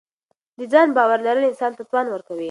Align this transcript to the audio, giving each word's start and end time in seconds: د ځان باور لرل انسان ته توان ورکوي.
د 0.57 0.61
ځان 0.73 0.87
باور 0.97 1.19
لرل 1.27 1.43
انسان 1.47 1.71
ته 1.77 1.83
توان 1.89 2.07
ورکوي. 2.11 2.39